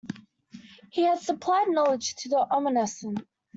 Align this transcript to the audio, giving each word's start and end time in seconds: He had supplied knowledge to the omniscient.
He 0.89 1.03
had 1.03 1.19
supplied 1.19 1.67
knowledge 1.69 2.15
to 2.15 2.29
the 2.29 2.37
omniscient. 2.39 3.21